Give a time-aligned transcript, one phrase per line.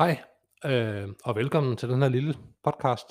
[0.00, 0.22] Hej,
[0.64, 2.34] øh, og velkommen til den her lille
[2.64, 3.06] podcast.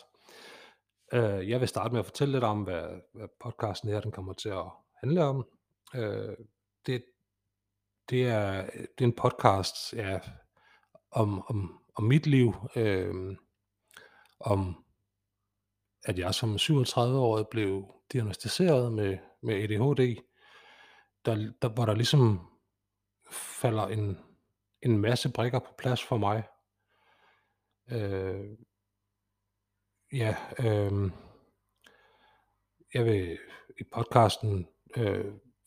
[1.14, 4.34] Øh, jeg vil starte med at fortælle lidt om, hvad, hvad podcasten her den kommer
[4.34, 4.66] til at
[4.96, 5.48] handle om.
[5.96, 6.38] Øh,
[6.86, 7.04] det,
[8.10, 10.20] det, er, det er en podcast ja,
[11.12, 13.36] om, om, om mit liv, øh,
[14.40, 14.86] om
[16.04, 20.22] at jeg som 37-årig blev diagnostiseret med, med ADHD,
[21.26, 22.50] der, der, hvor der ligesom
[23.32, 24.18] falder en,
[24.82, 26.44] en masse brikker på plads for mig.
[27.92, 28.46] Øh,
[30.14, 31.12] ja, øh,
[32.94, 33.38] jeg vil
[33.80, 35.26] i podcasten øh,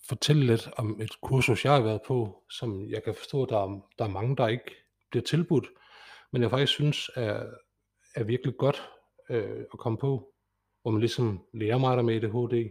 [0.08, 3.90] fortælle lidt om et kursus, jeg har været på, som jeg kan forstå, der er,
[3.98, 4.74] der er mange, der ikke
[5.10, 5.66] bliver tilbudt,
[6.32, 7.46] men jeg faktisk synes er,
[8.14, 8.82] er virkelig godt
[9.30, 10.34] øh, at komme på,
[10.82, 12.70] hvor man ligesom lærer mig der med ADHD.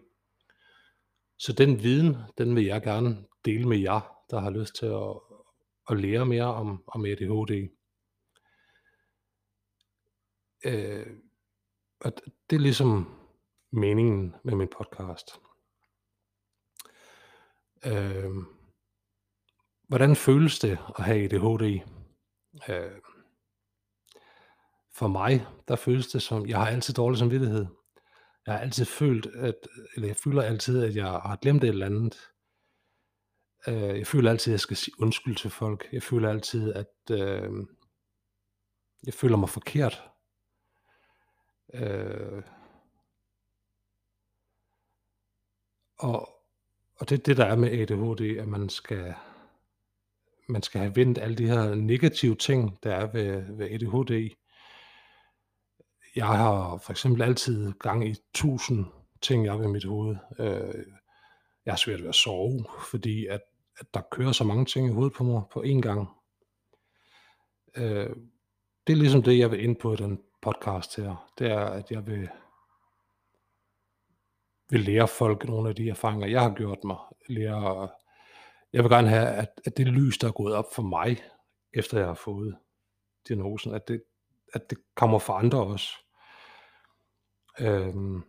[1.39, 5.19] Så den viden, den vil jeg gerne dele med jer, der har lyst til at,
[5.89, 7.69] at lære mere om, om ADHD.
[10.65, 11.07] Øh,
[12.01, 12.11] og
[12.49, 13.17] det er ligesom
[13.71, 15.39] meningen med min podcast.
[17.85, 18.31] Øh,
[19.87, 21.79] hvordan føles det at have ADHD?
[22.69, 23.01] Øh,
[24.93, 27.65] for mig, der føles det som, jeg har altid dårlig samvittighed.
[28.45, 29.55] Jeg har altid følt, at,
[29.95, 32.17] eller jeg føler altid, at jeg har glemt et eller andet.
[33.67, 35.89] Øh, jeg føler altid, at jeg skal sige undskyld til folk.
[35.91, 37.51] Jeg føler altid, at øh,
[39.05, 40.10] jeg føler mig forkert.
[41.73, 42.43] Øh,
[45.97, 46.29] og,
[46.95, 49.13] og det er det, der er med ADHD, at man skal,
[50.49, 54.35] man skal have vendt alle de her negative ting, der er ved, ved ADHD.
[56.15, 58.85] Jeg har for eksempel altid gang i tusind
[59.21, 60.15] ting op i mit hoved.
[60.39, 60.85] Øh,
[61.65, 63.41] jeg har svært ved at sove, fordi at,
[63.77, 66.09] at der kører så mange ting i hovedet på mig på én gang.
[67.77, 68.15] Øh,
[68.87, 71.31] det er ligesom det, jeg vil ind på i den podcast her.
[71.39, 72.29] Det er, at jeg vil,
[74.69, 76.97] vil lære folk nogle af de erfaringer, jeg har gjort mig.
[77.29, 77.89] Lære,
[78.73, 81.17] jeg vil gerne have, at, at det lys, der er gået op for mig,
[81.73, 82.57] efter jeg har fået
[83.27, 84.03] diagnosen, at det,
[84.53, 85.89] at det kommer for andre også.
[87.59, 88.23] Øhm,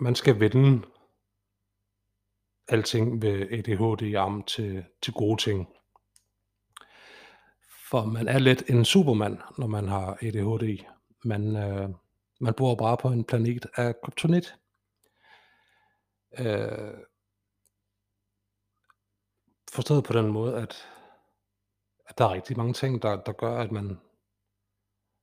[0.00, 0.86] man skal vende
[2.68, 5.68] alting ved ADHD-arm til, til gode ting.
[7.90, 10.93] For man er lidt en supermand, når man har ADHD.
[11.24, 11.88] Man, øh,
[12.40, 14.56] man bor bare på en planet af kryptonit.
[16.38, 16.94] Øh,
[19.72, 20.88] forstået på den måde, at,
[22.06, 24.00] at der er rigtig mange ting, der, der gør, at man,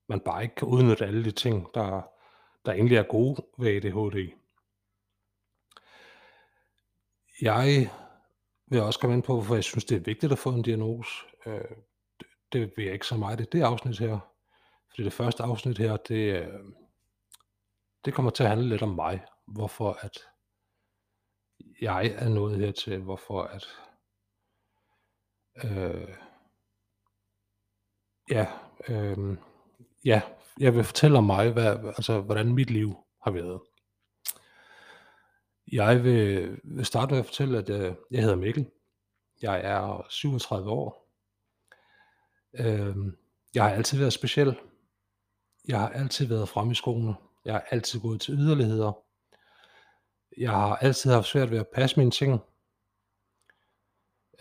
[0.07, 2.01] man bare ikke kan udnytte alle de ting, der,
[2.65, 4.31] der egentlig er gode ved ADHD.
[7.41, 7.89] Jeg
[8.67, 11.11] vil også komme ind på, hvorfor jeg synes, det er vigtigt at få en diagnose.
[11.45, 11.75] Øh,
[12.19, 14.30] det, det vil jeg ikke så meget i det afsnit her.
[14.91, 16.59] Fordi det første afsnit her, det, øh,
[18.05, 19.25] det kommer til at handle lidt om mig.
[19.47, 20.17] Hvorfor at
[21.81, 23.01] jeg er nået hertil.
[23.01, 23.65] Hvorfor at
[25.63, 26.15] øh,
[28.29, 28.47] ja,
[28.89, 29.37] øh,
[30.05, 30.21] ja,
[30.59, 33.61] jeg vil fortælle om mig, hvad, altså, hvordan mit liv har været.
[35.71, 38.69] Jeg vil, vil starte med at fortælle, at øh, jeg hedder Mikkel.
[39.41, 41.11] Jeg er 37 år.
[42.53, 42.95] Øh,
[43.55, 44.59] jeg har altid været speciel.
[45.67, 47.15] Jeg har altid været frem i skoene.
[47.45, 48.91] Jeg har altid gået til yderligheder.
[50.37, 52.39] Jeg har altid haft svært ved at passe mine ting.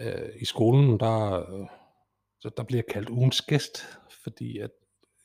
[0.01, 1.45] Øh, I skolen, der,
[2.41, 4.71] så der blev jeg kaldt ugens gæst, fordi at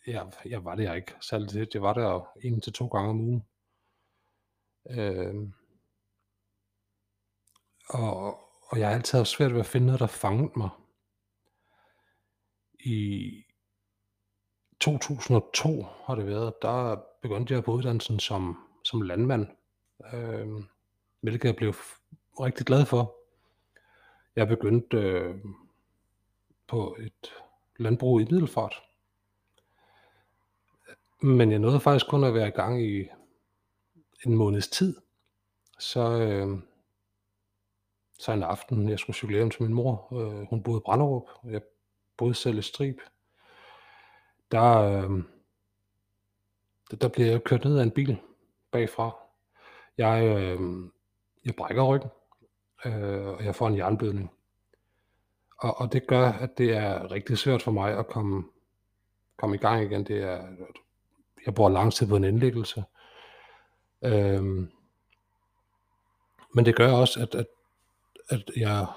[0.07, 1.73] jeg, jeg var det ikke særlig det.
[1.73, 3.43] Jeg var der en til to gange om ugen.
[4.89, 5.35] Øh,
[7.89, 8.39] og,
[8.69, 10.69] og jeg har altid haft svært ved at finde noget, der fangede mig.
[12.79, 13.45] I
[14.85, 19.47] 2002 har det været, der begyndte jeg på uddannelsen som, som landmand,
[20.13, 20.47] øh,
[21.21, 21.73] hvilket jeg blev
[22.39, 23.15] rigtig glad for.
[24.35, 25.35] Jeg begyndte øh,
[26.67, 27.33] på et
[27.77, 28.83] landbrug i Middelfart,
[31.21, 33.07] men jeg nåede faktisk kun at være i gang i
[34.25, 34.95] en måneds tid.
[35.79, 36.59] Så, øh,
[38.19, 41.27] så en aften, jeg skulle cykle hjem til min mor, øh, hun boede i Branderup,
[41.35, 41.61] og jeg
[42.17, 42.99] boede selv i Strib.
[44.51, 45.23] Der, øh,
[46.91, 48.17] der, der blev jeg kørt ned af en bil
[48.71, 49.15] bagfra.
[49.97, 50.59] Jeg, øh,
[51.45, 52.09] jeg brækker ryggen,
[52.85, 54.31] øh, og jeg får en jernblødning.
[55.57, 58.43] Og, og det gør, at det er rigtig svært for mig at komme,
[59.37, 60.03] komme i gang igen.
[60.03, 60.47] Det er,
[61.45, 62.83] jeg bor lang tid på en indlæggelse.
[64.01, 64.71] Øhm,
[66.53, 67.47] men det gør også, at, at,
[68.29, 68.87] at jeg,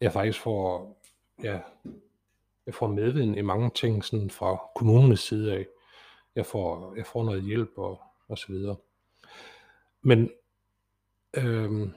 [0.00, 0.96] jeg faktisk får
[1.42, 1.60] ja,
[2.66, 5.66] jeg får medvind i mange ting sådan fra kommunens side af.
[6.34, 8.76] Jeg får, jeg får noget hjælp og, og så videre.
[10.02, 10.30] Men
[11.34, 11.88] øh,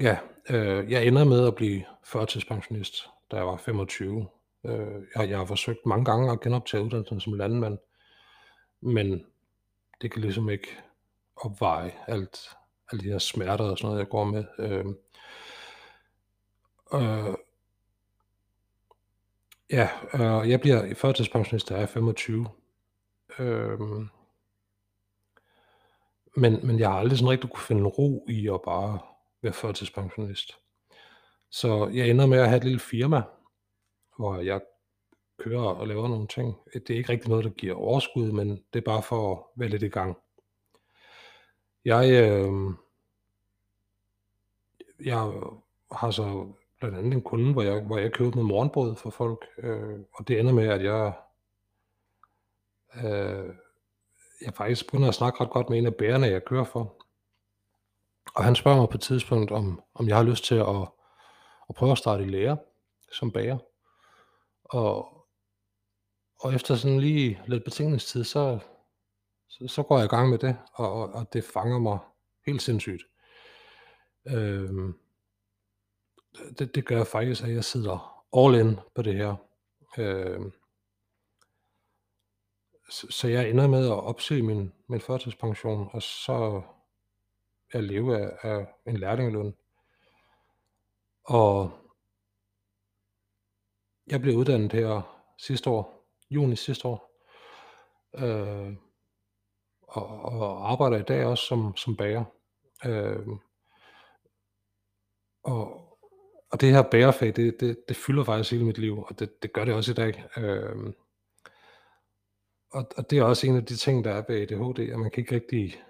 [0.00, 0.18] ja,
[0.50, 4.28] øh, jeg ender med at blive førtidspensionist, da jeg var 25.
[4.64, 7.78] Øh, jeg, jeg har forsøgt mange gange at genoptage uddannelsen som landmand,
[8.80, 9.26] men
[10.00, 10.68] det kan ligesom ikke
[11.36, 12.38] opveje alt,
[12.92, 14.44] alle de her smerter og sådan noget, jeg går med.
[14.58, 14.86] Øh,
[16.94, 17.34] øh,
[19.70, 22.46] ja, øh, jeg bliver førtidspensionist, da jeg er 25.
[23.38, 24.08] Øhm,
[26.36, 28.98] men, men jeg har aldrig sådan rigtig kunne finde ro i at bare
[29.42, 30.58] være førtidspensionist.
[31.50, 33.22] Så jeg ender med at have et lille firma,
[34.16, 34.60] hvor jeg
[35.38, 36.56] kører og laver nogle ting.
[36.74, 39.68] Det er ikke rigtig noget, der giver overskud, men det er bare for at være
[39.68, 40.16] lidt i gang.
[41.84, 42.52] Jeg, øh,
[45.04, 45.32] jeg
[45.92, 46.52] har så
[46.84, 50.28] blandt andet en kunde, hvor jeg, hvor jeg købte noget morgenbrød for folk, øh, og
[50.28, 51.12] det ender med, at jeg,
[53.04, 53.54] øh,
[54.40, 56.94] jeg faktisk begynder at snakke ret godt med en af bærerne, jeg kører for.
[58.34, 60.88] Og han spørger mig på et tidspunkt, om, om jeg har lyst til at,
[61.68, 62.56] at prøve at starte i lære
[63.12, 63.58] som bager.
[64.64, 65.26] Og,
[66.40, 68.58] og efter sådan lige lidt betingelsestid, så,
[69.48, 71.98] så, så går jeg i gang med det, og, og, og det fanger mig
[72.46, 73.02] helt sindssygt.
[74.26, 74.94] Øhm,
[76.58, 79.36] det, det gør faktisk, at jeg sidder all in på det her.
[79.98, 80.40] Øh,
[82.90, 86.62] så, så jeg ender med at opsige min, min førtidspension, og så
[87.72, 89.54] jeg leve af, af en lærlingeløn.
[91.24, 91.70] Og
[94.06, 97.10] jeg blev uddannet her sidste år, juni sidste år,
[98.14, 98.76] øh,
[99.82, 102.24] og, og arbejder i dag også som, som bager.
[102.84, 103.26] Øh,
[105.42, 105.83] og,
[106.54, 109.52] og det her bærefag, det, det, det fylder faktisk hele mit liv, og det, det
[109.52, 110.24] gør det også i dag.
[110.36, 110.92] Øh,
[112.72, 115.10] og, og det er også en af de ting, der er ved ADHD, at man
[115.10, 115.82] kan ikke rigtig,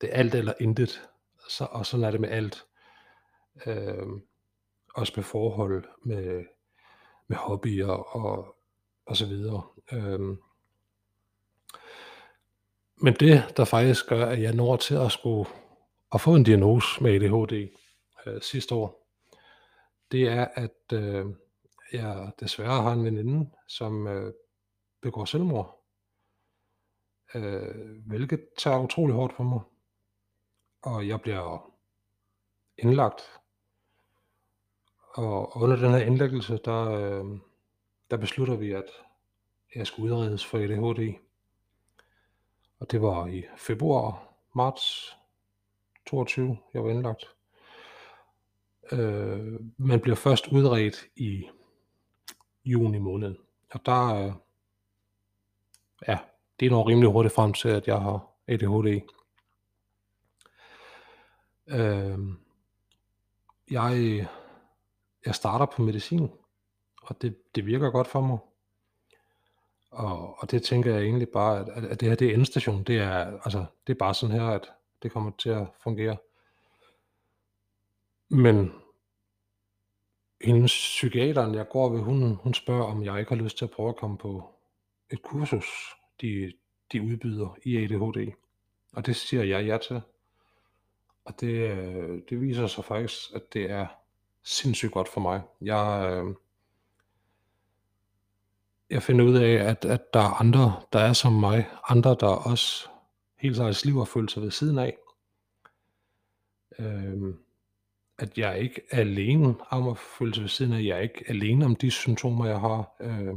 [0.00, 1.08] det er alt eller intet,
[1.48, 2.64] så, og sådan er det med alt.
[3.66, 4.06] Øh,
[4.94, 6.44] også med forhold, med,
[7.28, 8.56] med hobbyer og,
[9.06, 9.62] og så videre.
[9.92, 10.20] Øh,
[12.96, 15.50] men det, der faktisk gør, at jeg når til at skulle
[16.14, 17.68] at få en diagnose med ADHD
[18.26, 19.05] øh, sidste år,
[20.12, 21.26] det er, at øh,
[21.92, 24.32] jeg desværre har en veninde, som øh,
[25.00, 25.84] begår selvmord.
[27.34, 29.60] Øh, hvilket tager utrolig hårdt på mig.
[30.82, 31.72] Og jeg bliver
[32.78, 33.22] indlagt.
[35.14, 37.38] Og under den her indlæggelse, der, øh,
[38.10, 38.90] der beslutter vi, at
[39.74, 41.14] jeg skal udredes for ADHD.
[42.78, 45.16] Og det var i februar, marts
[46.06, 47.35] 22, jeg var indlagt.
[48.92, 51.48] Øh, man bliver først udredt i
[52.64, 53.34] juni måned.
[53.70, 54.32] Og der, øh,
[56.08, 56.18] ja,
[56.60, 59.00] det er nok rimelig hurtigt frem til, at jeg har ADHD.
[61.68, 62.18] Øh,
[63.70, 64.26] jeg,
[65.26, 66.30] jeg starter på medicin,
[67.02, 68.38] og det, det virker godt for mig.
[69.90, 72.82] Og, og det tænker jeg egentlig bare, at, at det her det er endstation.
[72.82, 74.70] Det er, altså, det er bare sådan her, at
[75.02, 76.16] det kommer til at fungere.
[78.28, 78.72] Men
[80.40, 83.70] hendes psykiateren, jeg går ved, hun, hun spørger, om jeg ikke har lyst til at
[83.70, 84.54] prøve at komme på
[85.10, 86.52] et kursus, de,
[86.92, 88.32] de udbyder i ADHD.
[88.92, 90.00] Og det siger jeg ja til.
[91.24, 93.86] Og det, øh, det viser sig faktisk, at det er
[94.42, 95.42] sindssygt godt for mig.
[95.60, 96.34] Jeg, øh,
[98.90, 102.26] jeg finder ud af, at, at der er andre, der er som mig, andre, der
[102.26, 102.88] også
[103.36, 104.96] hele deres liv har følt sig ved siden af.
[106.78, 107.45] Øhm,
[108.18, 111.24] at jeg ikke er alene om at føle sig ved siden af, jeg er ikke
[111.28, 112.96] alene om de symptomer, jeg har.
[113.00, 113.36] Øh,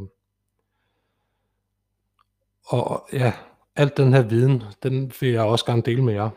[2.66, 3.34] og ja,
[3.76, 6.30] alt den her viden, den vil jeg også gerne dele med jer.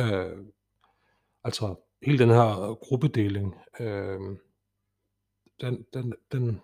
[0.00, 0.46] Øh,
[1.44, 4.20] altså hele den her gruppedeling, øh,
[5.60, 6.60] den, den, den,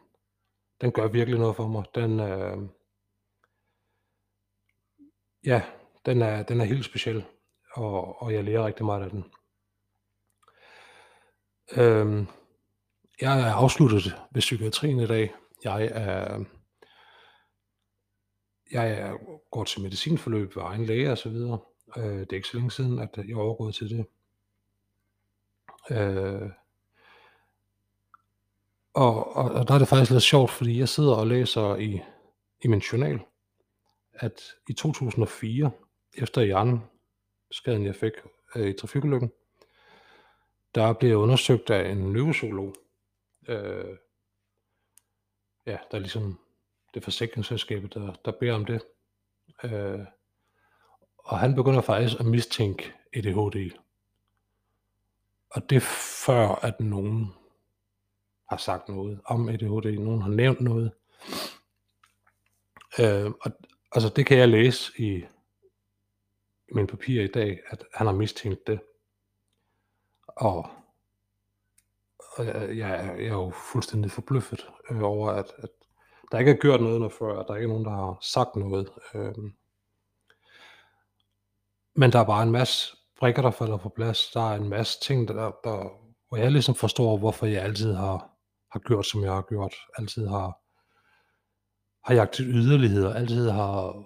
[0.80, 1.84] den gør virkelig noget for mig.
[1.94, 2.58] Den, øh,
[5.46, 5.62] ja,
[6.06, 7.24] den er, den er helt speciel,
[7.72, 9.24] og, og jeg lærer rigtig meget af den.
[11.76, 12.26] Øh,
[13.20, 15.34] jeg er afsluttet ved psykiatrien i dag.
[15.64, 16.44] Jeg er,
[18.72, 19.16] jeg er,
[19.50, 21.58] går til medicinforløb ved egen læge og så videre.
[21.96, 24.06] Øh, det er ikke så længe siden, at jeg er overgået til det.
[25.90, 26.50] Øh,
[28.94, 32.00] og, og, og der er det faktisk lidt sjovt, fordi jeg sidder og læser i,
[32.64, 33.20] i min journal,
[34.12, 35.70] at i 2004,
[36.14, 38.12] efter hjerneskaden jeg fik
[38.56, 39.32] øh, i trafikulykken,
[40.74, 42.74] der blev undersøgt af en neurosolog,
[43.48, 43.96] Øh,
[45.66, 46.38] ja, der er ligesom
[46.94, 48.82] det forsikringsselskabet, der, der beder om det.
[49.64, 50.00] Øh,
[51.18, 53.70] og han begynder faktisk at mistænke ADHD.
[55.50, 55.82] Og det
[56.26, 57.34] før, at nogen
[58.48, 60.92] har sagt noget om ADHD, nogen har nævnt noget.
[63.00, 63.50] Øh, og
[63.92, 65.24] altså det kan jeg læse i,
[66.68, 68.80] i mine papirer i dag, at han har mistænkt det.
[70.36, 70.70] Og,
[72.36, 75.70] og jeg, jeg, jeg er jo fuldstændig forbløffet øh, over, at, at
[76.32, 78.56] der ikke er gjort noget noget før, at der ikke er nogen, der har sagt
[78.56, 78.90] noget.
[79.14, 79.34] Øh,
[81.96, 84.30] men der er bare en masse brikker, der falder på plads.
[84.34, 88.30] Der er en masse ting, der, der, hvor jeg ligesom forstår, hvorfor jeg altid har,
[88.72, 89.74] har gjort, som jeg har gjort.
[89.98, 90.60] Altid har,
[92.04, 93.14] har jagtet yderligheder.
[93.14, 94.04] Altid har...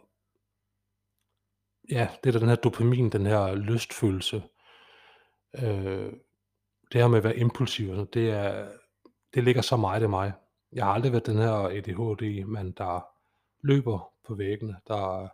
[1.91, 4.43] Ja, det er den her dopamin, den her lystfølelse.
[5.59, 6.13] Øh,
[6.93, 8.69] det her med at være impulsiv, altså, det, er,
[9.35, 10.33] det ligger så meget i mig.
[10.73, 13.07] Jeg har aldrig været den her ADHD-mand, der
[13.63, 15.29] løber på væggene, der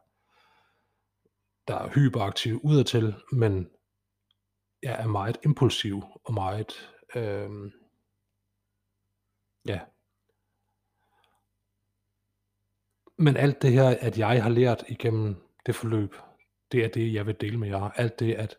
[1.71, 3.71] der er hyperaktiv udadtil, men
[4.83, 7.71] jeg er meget impulsiv og meget, øh,
[9.67, 9.81] ja.
[13.19, 15.37] Men alt det her, at jeg har lært igennem
[15.67, 16.17] det forløb,
[16.73, 17.91] det er det, jeg vil dele med jer.
[17.91, 18.57] Alt det, at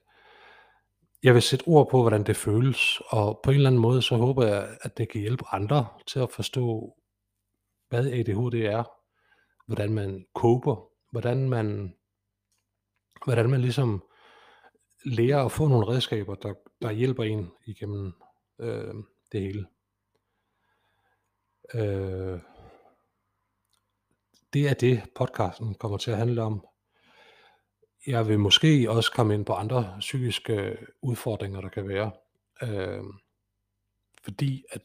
[1.24, 4.16] jeg vil sætte ord på, hvordan det føles, og på en eller anden måde, så
[4.16, 6.96] håber jeg, at det kan hjælpe andre til at forstå,
[7.90, 8.84] hvad ADHD er,
[9.68, 11.96] hvordan man koper, hvordan man
[13.26, 14.04] hvordan man ligesom
[15.06, 18.14] lærer at få nogle redskaber, der, der hjælper en igennem
[18.60, 18.94] øh,
[19.32, 19.68] det hele.
[21.74, 22.40] Øh,
[24.54, 26.66] det er det, podcasten kommer til at handle om.
[28.08, 32.12] Jeg vil måske også komme ind på andre psykiske udfordringer, der kan være.
[32.62, 33.04] Øh,
[34.24, 34.82] fordi at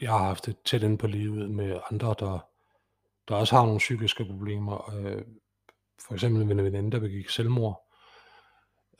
[0.00, 2.48] jeg har haft det tæt ind på livet med andre, der,
[3.28, 4.94] der også har nogle psykiske problemer.
[4.94, 5.22] Øh,
[6.06, 7.92] for eksempel med en veninde, der begik selvmord.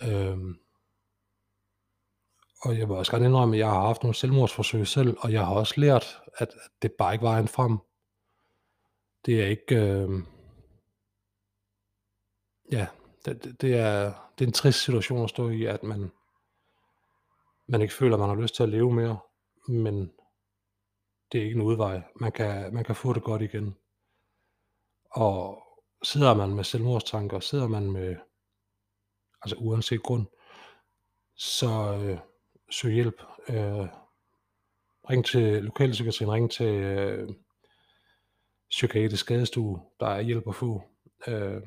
[0.03, 0.39] Øh,
[2.63, 5.47] og jeg vil også gerne indrømme, at jeg har haft nogle selvmordsforsøg selv, og jeg
[5.47, 6.49] har også lært, at,
[6.83, 7.79] det bare ikke var en frem.
[9.27, 9.77] Det er ikke...
[9.77, 10.11] Øh,
[12.73, 12.87] ja,
[13.25, 14.05] det, det, er,
[14.39, 16.11] det er en trist situation at stå i, at man,
[17.67, 19.19] man ikke føler, at man har lyst til at leve mere,
[19.69, 20.13] men
[21.33, 22.03] det er ikke en udvej.
[22.17, 23.77] Man kan, man kan få det godt igen.
[25.11, 25.63] Og
[26.03, 28.17] sidder man med selvmordstanker, sidder man med,
[29.43, 30.27] altså uanset grund,
[31.35, 32.19] så øh,
[32.71, 33.23] søg hjælp.
[33.49, 33.89] Øh,
[35.11, 37.29] ring til lokalpsykiatrien, ring til øh,
[38.71, 40.83] psykiatrisk skadestue, der er hjælp at få.
[41.27, 41.63] Øh,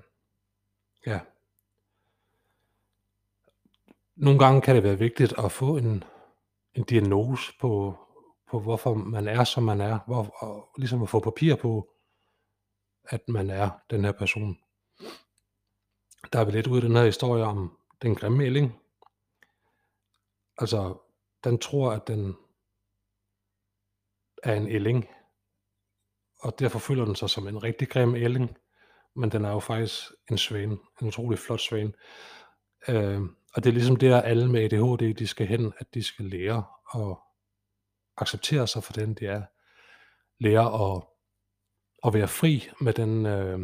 [1.05, 1.19] ja.
[4.15, 6.03] Nogle gange kan det være vigtigt at få en,
[6.73, 7.95] en diagnose på,
[8.51, 11.91] på, hvorfor man er, som man er, hvor, og ligesom at få papir på,
[13.09, 14.57] at man er den her person.
[16.33, 18.81] Der er vi lidt ude i den her historie om den grimme ælling.
[20.57, 20.97] Altså,
[21.43, 22.35] den tror, at den
[24.43, 25.09] er en ælling,
[26.39, 28.57] og derfor føler den sig som en rigtig grim ælling,
[29.15, 31.93] men den er jo faktisk en svane, en utrolig flot svane.
[32.87, 33.21] Øh,
[33.55, 36.25] og det er ligesom det, der alle med ADHD, de skal hen, at de skal
[36.25, 36.63] lære
[36.95, 37.17] at
[38.17, 39.43] acceptere sig for den, de er.
[40.39, 41.03] Lære at
[42.05, 43.59] at være fri med den øh,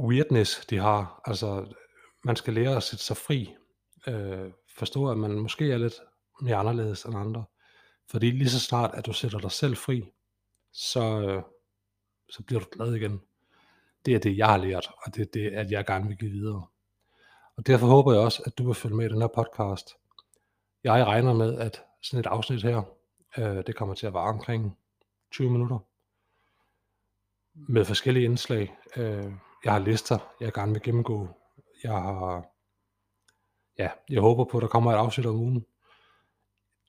[0.00, 1.22] weirdness, de har.
[1.24, 1.74] Altså,
[2.24, 3.54] man skal lære at sætte sig fri.
[4.06, 5.94] Øh, forstå, at man måske er lidt
[6.40, 7.44] mere anderledes end andre.
[8.10, 10.12] Fordi lige så snart, at du sætter dig selv fri,
[10.72, 11.42] så, øh,
[12.30, 13.20] så bliver du glad igen.
[14.06, 16.30] Det er det, jeg har lært, og det er det, at jeg gerne vil give
[16.30, 16.66] videre.
[17.56, 19.96] Og derfor håber jeg også, at du vil følge med i den her podcast.
[20.84, 22.82] Jeg regner med, at sådan et afsnit her,
[23.38, 24.78] øh, det kommer til at vare omkring
[25.30, 25.78] 20 minutter
[27.54, 28.76] med forskellige indslag.
[28.96, 29.32] Øh,
[29.64, 31.28] jeg har lister, jeg gerne vil gennemgå.
[31.82, 32.46] Jeg har,
[33.78, 35.66] ja, jeg håber på, at der kommer et afsnit om ugen.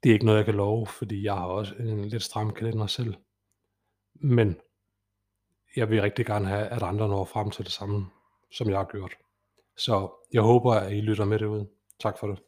[0.03, 2.88] Det er ikke noget, jeg kan love, fordi jeg har også en lidt stram kalender
[2.88, 3.15] selv.
[4.13, 4.58] Men
[5.75, 8.05] jeg vil rigtig gerne have, at andre når frem til det samme,
[8.51, 9.13] som jeg har gjort.
[9.77, 11.67] Så jeg håber, at I lytter med derude.
[11.99, 12.39] Tak for det.